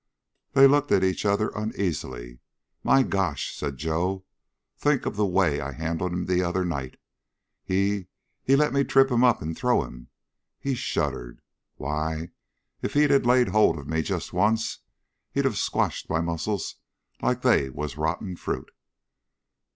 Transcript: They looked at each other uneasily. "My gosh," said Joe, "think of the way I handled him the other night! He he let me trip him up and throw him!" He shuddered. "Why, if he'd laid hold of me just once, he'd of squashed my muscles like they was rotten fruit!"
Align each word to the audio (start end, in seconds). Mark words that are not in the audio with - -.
They 0.53 0.65
looked 0.65 0.91
at 0.91 1.03
each 1.03 1.27
other 1.27 1.51
uneasily. 1.55 2.39
"My 2.83 3.03
gosh," 3.03 3.55
said 3.55 3.77
Joe, 3.77 4.25
"think 4.75 5.05
of 5.05 5.15
the 5.15 5.27
way 5.27 5.59
I 5.61 5.73
handled 5.73 6.11
him 6.11 6.25
the 6.25 6.41
other 6.41 6.65
night! 6.65 6.97
He 7.63 8.07
he 8.41 8.55
let 8.55 8.73
me 8.73 8.83
trip 8.83 9.11
him 9.11 9.23
up 9.23 9.43
and 9.43 9.55
throw 9.55 9.83
him!" 9.83 10.07
He 10.59 10.73
shuddered. 10.73 11.39
"Why, 11.75 12.29
if 12.81 12.95
he'd 12.95 13.09
laid 13.27 13.49
hold 13.49 13.77
of 13.77 13.87
me 13.87 14.01
just 14.01 14.33
once, 14.33 14.79
he'd 15.33 15.45
of 15.45 15.55
squashed 15.55 16.09
my 16.09 16.19
muscles 16.19 16.77
like 17.21 17.43
they 17.43 17.69
was 17.69 17.95
rotten 17.95 18.35
fruit!" 18.37 18.71